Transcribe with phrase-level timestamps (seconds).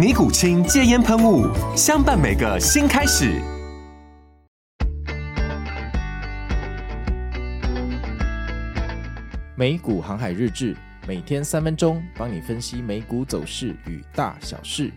[0.00, 1.46] 尼古清戒烟喷雾，
[1.76, 3.38] 相伴每个新开始。
[9.54, 10.74] 美股航海日志，
[11.06, 14.90] 每天三分钟，帮你分析美股走势与大小事。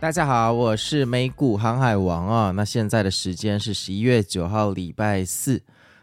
[0.00, 2.50] 大家好，我是美股航海王啊。
[2.50, 5.62] 那现在的时间是十一月九号，礼拜四。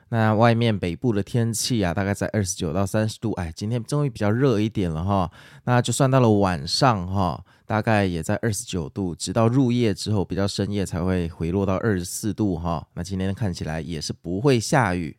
[0.10, 5.30] 那外面北部的天气啊，大概在二十九到三十度，哎，今天终于比较热一点了哈。
[5.66, 12.88] 那就算到了晚上哈，大概也在二十九度，直到入夜之后，比较深夜才会回落到二十四度哈。
[12.94, 15.18] 那今天看起来也是不会下雨。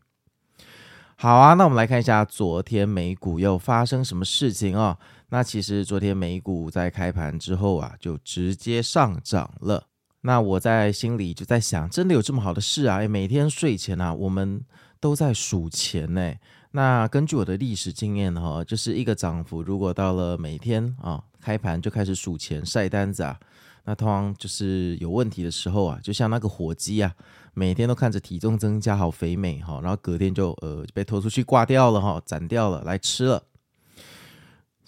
[1.16, 4.96] 好啊，那我们来看一下昨天美股又发生什么事情啊？
[5.30, 9.84] 那其实昨天美股在开盘之后啊，就直接上涨了。
[10.22, 12.98] 那我在心里就在想，真的有这么好的事啊？
[12.98, 14.60] 诶，每天睡前啊，我们
[14.98, 16.34] 都在数钱呢。
[16.72, 23.38] 那根据我的历史经验哈，就是一个涨幅，如果到了每天啊开盘就开始数钱晒单子啊，
[23.84, 27.14] 那通常就是有问题的时候啊，就像那个火鸡啊，
[27.54, 33.42] 每天都看着体重增加，好肥美哈，然后隔天就呃被拖出去挂掉了哈，斩掉了来吃了。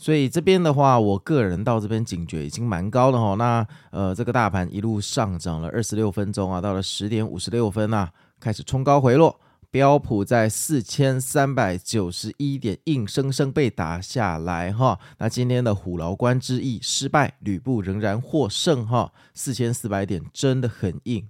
[0.00, 3.34] 所以这边的话，我个人到这边警觉已经蛮高的哈。
[3.34, 9.38] 那呃，这个大盘一路上涨了二十六分钟啊，到了十点五十六分啊，开始冲高回落，
[9.70, 14.98] 标普在四千三百九十一点硬生生被打下来哈。
[15.18, 19.12] 那今天的虎牢关之役失败，吕布仍然获胜哈。
[19.34, 21.28] 四千四百点真的很硬。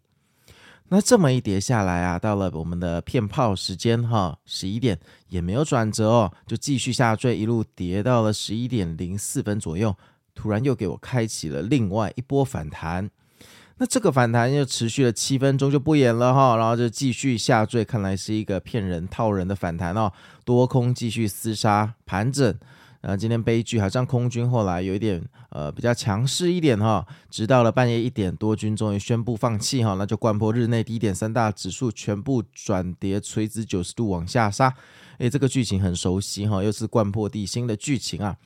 [0.92, 9.96] 那这么一跌下来啊，到了我们的骗炮时间哈，十一点也没有转折哦，就继续下坠，一路跌到了十一点零四分左右，
[10.34, 13.08] 突然又给我开启了另外一波反弹。
[13.78, 20.12] 那这个反弹又持续了七分钟就不演了哈，然后就继续下坠，看来是一个骗人套人的反弹哦，
[20.44, 22.52] 多空继续厮杀盘整。
[23.00, 34.74] 啊，今天悲剧好像空军后来有一点呃比较强势一点哈，直到了半夜一点多，军终于宣布放弃哈，那就灌破日内低点，三大指数全部转跌，垂直九十度往下杀。
[35.18, 38.36] 诶，这个剧情很熟悉哈，又是灌破地心的剧情啊。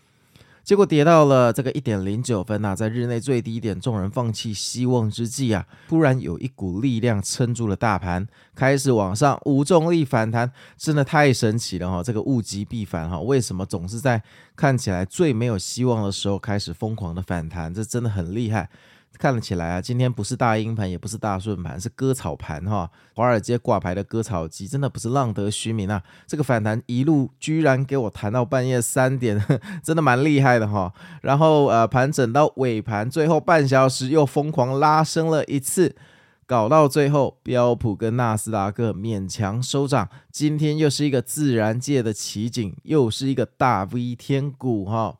[0.65, 12.03] 结果跌到了这个一点零九分呐、啊，在日内最低点，众人放弃希望之际啊，突然有一股力量撑住了大盘，开始往上无重力反弹，真的太神奇了哈！
[12.03, 14.23] 这个物极必反哈，为什么总是在
[14.57, 17.73] 看起来最没有希望的时候开始疯狂的反弹？
[17.75, 18.71] 这真的很厉害。
[19.19, 22.91] 看得起来啊，今天不是大阴盘，也不是大顺盘，是割草盘哈。
[23.15, 26.03] 华尔街挂牌的割草机，真的不是浪得虚名啊！
[26.27, 29.41] 这个反弹一路居然给我弹到半夜三点，
[29.83, 30.93] 真的蛮厉害的哈。
[31.23, 35.95] 然后呃，盘整到尾盘，最后半小时又疯狂拉升了一次，
[36.45, 40.09] 搞到最后标普跟纳斯达克勉强收涨。
[40.33, 45.17] 今天又是一个自然界的奇景，又是一个大 V 天股哈。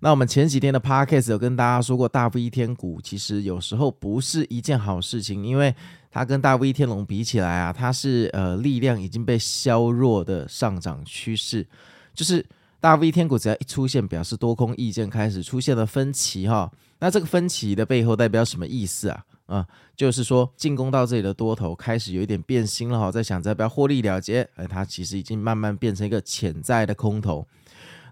[0.00, 5.74] 那我们前几天的 podcast 有跟大家说过，大 V 天股其实有时候不是一件好事情，因为
[6.10, 11.66] 它跟大 V 天龙比起来啊，它是呃力量已经被削弱的上涨趋势，
[12.14, 12.44] 就是
[12.80, 16.70] 大 V 天股只要一出现，表示多空意见开始出现了分歧哈。
[17.00, 19.24] 那这个分歧的背后代表什么意思啊？
[19.46, 19.66] 啊，
[19.96, 27.46] 就是说进攻到这里的多头开始有一点变心了哈，在想着要不要获利了结，哎，它其实已经慢慢变成一个潜在的空头。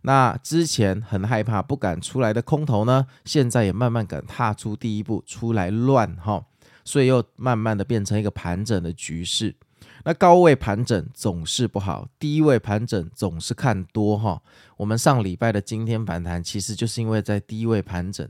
[0.07, 6.45] 那之前很害怕、不敢出来的空头呢，现在也慢慢敢踏出第一步出来乱哈，
[6.85, 9.57] 所以又慢慢的变成一个盘整的局势。
[10.05, 14.41] 那高位盘整总是不好，低位盘整总是看多哈。
[14.77, 18.29] 我们上礼拜的今天反弹，其实就是因为在低位盘整。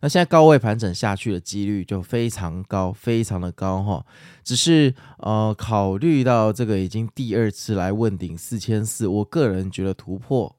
[0.00, 4.04] 那现在高位盘整下去的几率就非常高，非常的高哈。
[4.44, 10.54] 只是呃，考虑到这个已经第二次来问鼎四千四，我个人觉得突破。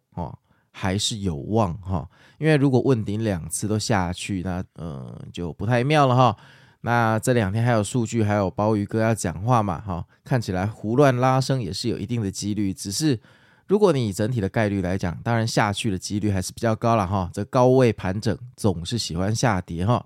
[0.79, 2.07] 还是有望哈，
[2.37, 6.37] 因为如果问鼎两次都下去，那嗯就不太妙了哈。
[6.81, 9.81] 那这两天还有数据，还有鲍鱼哥要讲话嘛？
[9.81, 12.71] 哈，看起来胡乱拉升也是有一定的几率。
[12.71, 13.19] 只是
[13.65, 17.27] 如果你以整体的概率来讲，当然下去的几率还是比较高了哈。
[17.33, 20.05] 这高位盘整总是喜欢下跌哈，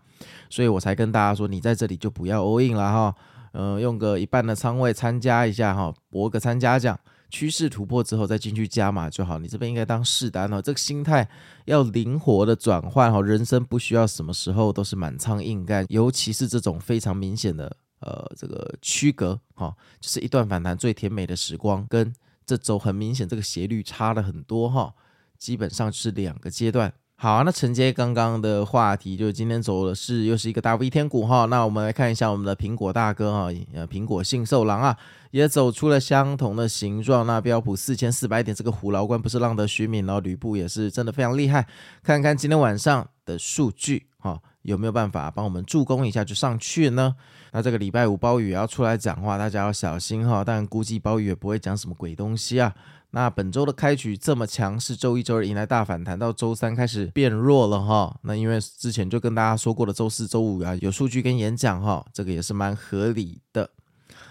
[0.49, 3.13] 所以我才跟大家说，你在这里就不要 all in 了哈。
[3.51, 6.97] 嗯、用个一半的仓位参加一下哈，博个参加奖。
[7.31, 10.61] 趋势突破之后再进去加码就好，你这边应该当试单哦。
[10.61, 11.27] 这个心态
[11.65, 22.13] 要灵活的转换哦，人生不需要什么时候都是满仓硬干，尤其是这种非常明显的呃这个区隔哈，就是一段反弹最甜美的时光，跟
[22.45, 24.93] 这周很明显这个斜率差了很多哈，
[25.37, 26.93] 基本上是两个阶段。
[27.21, 31.45] 好啊，那承接刚刚的话题，就是今天走的是又是一个大 V 天股哈。
[31.45, 34.97] 那我们来看一下我们的苹果大哥哈，呃，苹果信受郎啊，
[35.29, 37.27] 也走出了相同的形状。
[37.27, 41.67] 那标普四千四百点这个虎牢关不是浪得虚名，然后吕布也是真的非常厉害。
[42.01, 47.15] 看看今天晚上的数据哈，有没有办法帮我们助攻一下就上去呢？
[47.51, 50.43] 那这个礼拜五包宇也要出来讲话，大家要小心哈。
[50.43, 52.73] 但估计包宇也不会讲什么鬼东西啊。
[53.13, 58.17] 那本周的开局这么强势，周一、周二迎来大反弹，到周三开始变弱了哈。
[58.23, 63.69] 那因为之前就跟大家说过的，周四、周五啊有数据跟演讲哈，这个也是蛮合理的。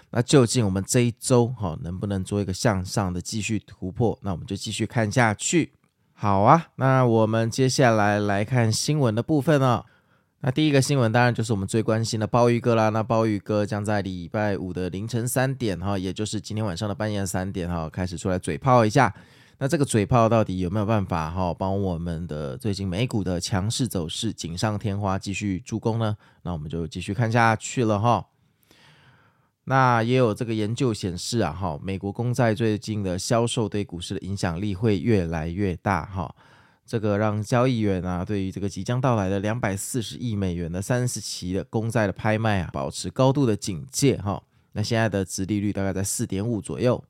[0.09, 4.17] 那究竟我们这一周哈能不能做一个向上的继续突破？
[4.23, 5.73] 那我们就继续看下去。
[6.13, 9.85] 好啊，那我们接下来来看新闻的部分哦。
[10.43, 12.89] 那第一个新闻当然就是我们最关心的鲍鱼哥啦。
[12.89, 19.13] 那鲍鱼哥将在礼拜五的凌晨三点哈，也就是今天晚上的半夜三点哈，开始出来嘴炮一下。
[19.59, 26.17] 那这个嘴炮到底有没有办法哈，帮我们的最近美股的强势走势锦上添花，继续助攻呢？
[26.41, 28.25] 那我们就继续看下去了哈。
[29.65, 36.33] 那也有这个研究显示啊哈，美国公债最近的销售对股市的影响力会越来越大哈。
[36.85, 44.43] 这个让交易员啊，对于这个即将到来的两百四十亿美元的三十期的公债的拍卖啊，保持高度的警戒哈。
[44.73, 47.03] 那现在的殖利率大概在四点五左右。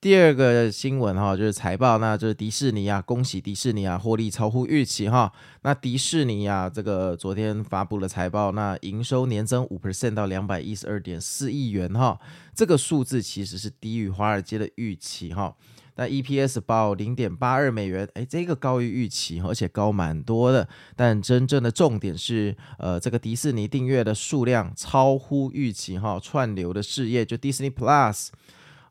[0.00, 5.32] 第二个新闻哈，就是财报，那就是迪士尼啊，恭喜迪士尼啊，获利超乎预期哈。
[5.62, 12.18] 那迪士尼啊，这个昨天发布了财报，那营收年增五 percent 到两百一十二点四亿元哈，
[12.52, 15.54] 这个数字其实是低于华尔街的预期哈。
[15.94, 20.68] 那 EPS 报零点八二美元，诶，这个高于预期，而且高蛮多的。
[20.96, 28.28] 但真正的重点是，呃，这个迪士尼订阅的数量超乎预期，哈，串流的事业就 Disney Plus，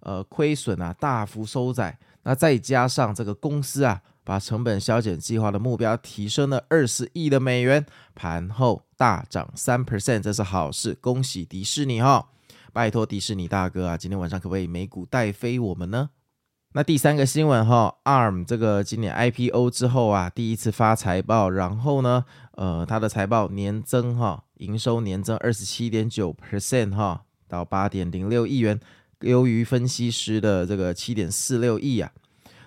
[0.02, 1.98] 呃，亏损啊大幅收窄。
[2.24, 7.84] 那再加上这个公司啊，把成本削减计划的目标提升了二十亿的美元，
[8.14, 12.30] 盘后大涨三 percent，这是好事，恭喜迪士尼哈！
[12.72, 16.12] 拜托迪士尼大哥啊，今天晚上可不可以美股带飞我们呢？
[16.74, 22.24] 那第三个新闻哈，ARM 这个今年 IPO 之后啊，第一次发财报，然后呢，
[22.54, 28.80] 呃，它的财报年增哈，营收年增二十七点九 percent 哈，到八点零六亿元，
[29.20, 32.10] 优于分析师的这个七点四六亿啊。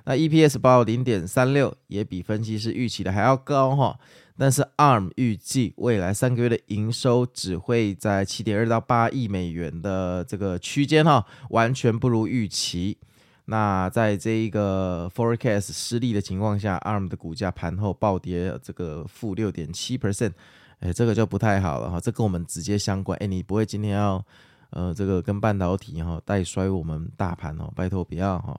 [0.05, 3.99] 那 EPS 报零点三六，也比分析师预期的还要高哈。
[4.37, 12.99] 但是 ARM 预计未来三个月的营收只会在七点二到八亿美元的这个区间哈，完全不如预期。
[13.46, 20.32] 那在这一个 forecast 失利的情况下，ARM 的股价盘后暴跌，这个负六点七 percent，
[20.81, 22.00] 哎，这个就不太好了哈。
[22.00, 24.25] 这跟我们直接相关，哎，你不会今天要
[24.70, 28.59] 呃这个跟半导体哈带衰我们大盘哦，拜托不要哈。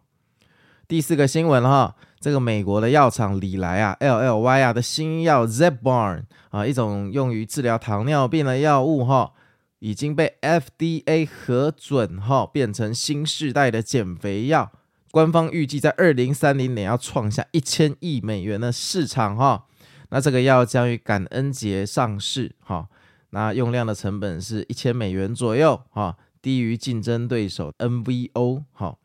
[0.88, 9.32] 第四个新闻哈，这个美国的药厂礼来啊，LLY 啊的新药 Zepbound 啊，一种用于治疗糖尿病的药物哈。
[9.80, 14.72] 已经被 FDA 核准哈，变成新世代的减肥药。
[15.12, 19.66] 官方预计在二零三零年要创下一千亿美元的市场哈。
[20.10, 22.88] 那这个药将于感恩节上市哈。
[23.30, 28.98] 那用量的成本是一千美元左右哈，低于竞争对手 NVO 哈。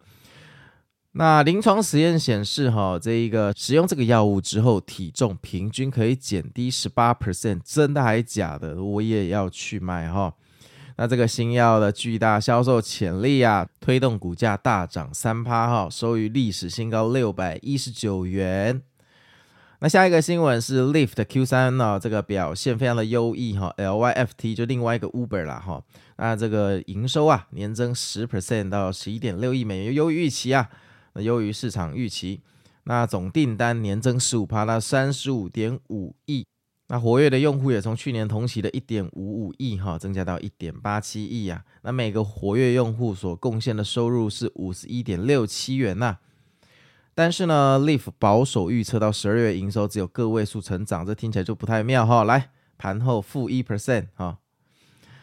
[1.12, 8.81] 那临床实验显示哈，这一个使用这个药物之后，体重平均可以减低十八 percent，真的还假的？
[8.83, 10.35] 我也要去买哈。
[11.00, 18.83] 那这个新药的巨大销售潜力啊，推动股价大涨三趴哈，收于历史新高六百一十九元。
[19.78, 25.83] 那下一个新闻是 Lyft Q 三呢，这个表现非常的优异哈，LYFT 就另外一个 Uber 啦哈。
[26.19, 30.69] 那这个营收啊，年增十 percent 到十一点六亿美元，优于预期啊，
[31.14, 32.42] 那优于市场预期。
[32.85, 36.45] 那总订单年增十五趴到三十五点五亿。
[36.92, 41.62] 那活跃的用户也从去年同期的一点五五亿哈，增加到一点八七亿啊。
[41.82, 46.18] 那每个活跃用户所贡献的收入是五十一点六七元呐。
[47.14, 52.25] 但是呢，Leaf 保守预测到十二月营收只有个位数成长，这听起来就不太妙哈。
[52.25, 54.38] 来，盘后负一 percent 哈。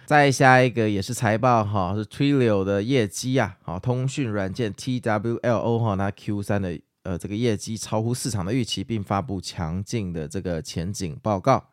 [0.05, 11.69] 再下一个也是财报哈，是 Twilio 的业绩啊，好，通讯软件 TWLO 哈，那 Q 三的呃这个业绩超乎市场的预期，并发布强劲的这个前景报告。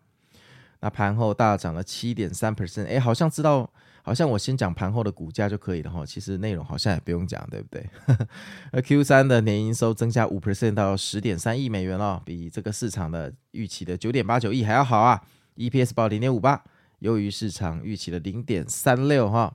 [0.78, 3.68] 那盘后大涨了七点三 percent，哎，好像知道，
[4.04, 6.06] 好像我先讲盘后的股价就可以了哈。
[6.06, 7.84] 其实内容好像也不用讲，对不对？
[8.70, 15.20] 那 Q 三的年营收增加五 percent 到十点三亿美元哦，比这个市场的预期的九点八九亿还要好啊。
[15.56, 16.62] EPS 报零点五八。
[17.00, 19.54] 优于市场预期的零点三六哈，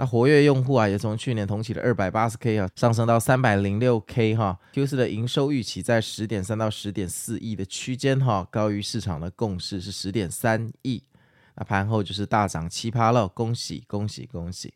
[0.00, 4.58] 那活跃用户啊也从去年同期的二百八十 K 啊上升到三百零六 K 哈。
[4.72, 11.04] Q 四的营收预期在十点三到十点四亿的区间哈，高于市场的共识是十点三亿。
[11.54, 14.72] 那盘后就是大涨七趴了，恭喜恭喜恭喜！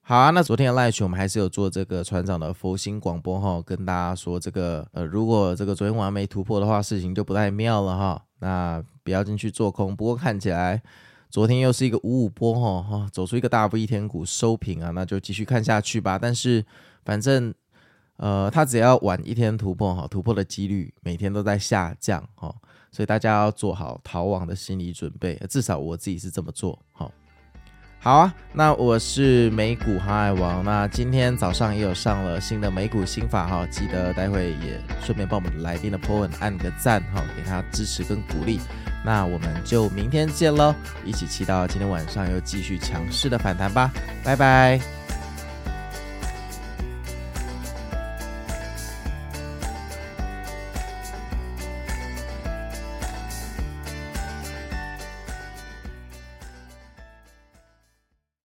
[0.00, 8.22] 好啊，那昨天的 Live 我们还是有做这个船长的佛心广播哈，跟大家说这个呃，如果这个昨天晚上没突破的话，事情就不太妙了哈。
[8.38, 10.80] 那不要进去做空，不过看起来
[11.30, 16.18] 昨天又是一个五五波哈哈，走出一个大 V 天股收平啊，那就继续看下去吧。
[16.18, 16.64] 但是
[17.04, 17.54] 反正
[18.16, 22.52] 呃，它只要晚一天突破哈，突破的几率每天都在下降哈，
[22.90, 27.08] 所以大家要做好逃亡的心理准备，至少我自己是这么做哈。
[28.00, 38.58] 好啊，那我是美股航海王，那今天早上也有上了新的美股新法哈，记得待会也顺便帮我们来宾的 po 文按个赞哈，给他支持跟鼓励。
[39.04, 43.90] 那我们就明天见喽，一起期待今天晚上又继续强势的反弹吧，
[44.22, 44.99] 拜拜。